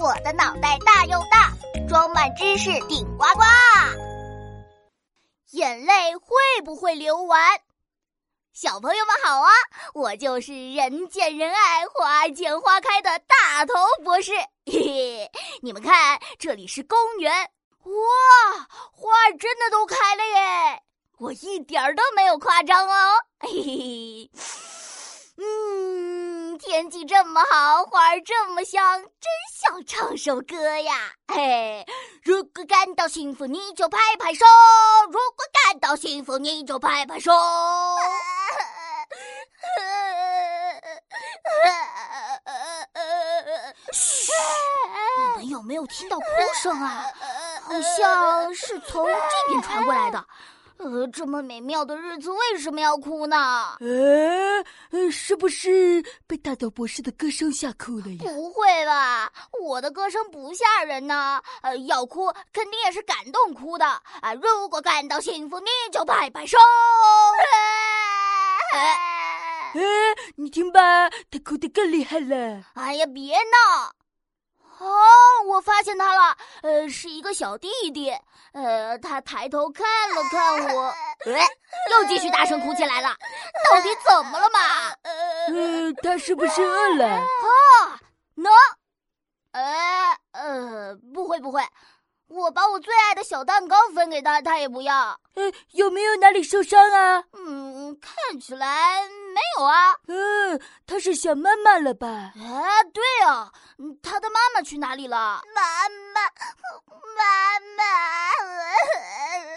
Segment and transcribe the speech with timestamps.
[0.00, 1.52] 我的脑袋大又大，
[1.86, 3.42] 装满知识顶呱呱。
[5.50, 6.34] 眼泪会
[6.64, 7.60] 不会流完？
[8.54, 9.50] 小朋友们好啊，
[9.92, 14.32] 我就是人见人爱、花见花开的大头博士。
[14.64, 17.30] 嘿嘿，你们看，这里是公园，
[17.84, 17.92] 哇，
[18.90, 20.82] 花儿真的都开了耶！
[21.18, 23.12] 我一点儿都没有夸张哦。
[23.40, 24.30] 嘿嘿，
[26.60, 30.92] 天气这么好，花儿这么香，真想唱首歌呀！
[31.28, 31.86] 嘿，
[32.22, 34.44] 如果感到幸福，你就拍拍手；
[35.06, 35.20] 如果
[35.64, 37.32] 感到幸福，你就拍拍手。
[43.90, 44.32] 嘘，
[45.32, 46.24] 你们有没有听到哭
[46.62, 47.10] 声啊？
[47.62, 50.22] 好像是从这边传过来的。
[50.82, 53.76] 呃，这么美妙的日子为什么要哭呢？
[53.80, 58.24] 呃，是不是被大头博士的歌声吓哭了呀？
[58.24, 59.30] 不会吧，
[59.62, 61.42] 我的歌声不吓人呢。
[61.60, 64.32] 呃，要哭肯定也是感动哭的啊。
[64.32, 66.56] 如果感到幸福，你就拍拍手。
[68.72, 69.74] 哎，
[70.36, 72.64] 你听吧，他哭得更厉害了。
[72.72, 73.92] 哎呀，别闹。
[74.78, 74.88] 哦，
[75.46, 78.10] 我发现他了，呃，是一个小弟弟，
[78.52, 80.94] 呃，他抬头看了看我，
[81.90, 83.08] 又继续大声哭起来了，
[83.70, 84.58] 到底怎么了嘛？
[85.02, 87.06] 呃，他是不是饿了？
[87.06, 88.00] 啊，
[88.34, 88.52] 能？
[89.52, 91.62] 呃呃，不会不会。
[92.28, 95.18] 我把我最爱的小蛋糕分给他，他也不要。
[95.34, 97.24] 呃，有没有哪里受伤啊？
[97.32, 99.02] 嗯，看起来
[99.34, 99.96] 没有啊。
[100.08, 102.32] 嗯，他是想妈妈了吧？
[102.36, 103.52] 哎，对啊，
[104.02, 105.42] 他的妈妈去哪里了？
[105.54, 106.20] 妈妈，
[107.16, 107.84] 妈妈。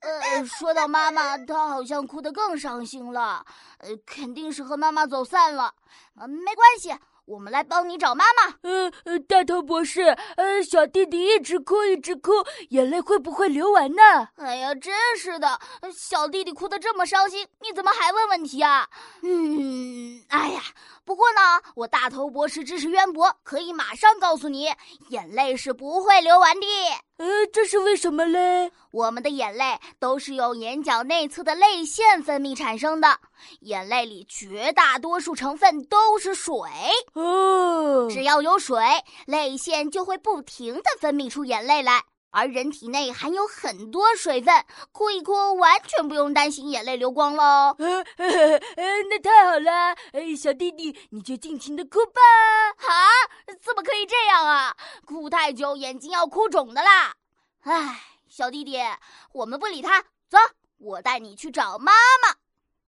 [0.00, 3.44] 呃，说到妈妈，他好像哭得更伤心了。
[3.78, 5.74] 呃，肯定是和妈妈走散了。
[6.18, 6.94] 呃，没关系。
[7.26, 8.54] 我们来帮你找妈妈。
[8.62, 10.02] 呃呃，大头博士，
[10.36, 12.32] 呃，小弟弟一直哭一直哭，
[12.70, 14.28] 眼泪会不会流完呢？
[14.36, 15.58] 哎呀，真是的，
[15.96, 18.88] 小弟弟哭得这么伤心，你怎么还问问题啊？
[19.22, 19.73] 嗯，
[20.34, 20.60] 哎呀，
[21.04, 24.68] 不过呢，我大头博士知识渊博，可以马上告诉你，
[25.10, 26.66] 眼泪是不会流完的。
[27.18, 28.72] 呃，这是为什么嘞？
[28.90, 33.16] 我们的眼泪都是由眼角内侧的泪腺分泌产生的，
[33.60, 36.52] 眼泪里绝大多数成分都是水。
[37.12, 38.84] 哦，只要有水，
[39.26, 42.02] 泪腺就会不停的分泌出眼泪来。
[42.34, 44.52] 而人体内含有很多水分，
[44.90, 47.76] 哭一哭完全不用担心眼泪流光喽。
[47.78, 48.04] 呃，
[49.08, 49.94] 那太好了，
[50.36, 52.20] 小弟弟你就尽情的哭吧。
[52.78, 52.92] 啊，
[53.62, 54.76] 怎么可以这样啊？
[55.06, 57.14] 哭太久眼睛要哭肿的啦。
[57.60, 58.78] 唉，小弟弟，
[59.32, 60.36] 我们不理他，走，
[60.78, 62.33] 我带你去找妈妈。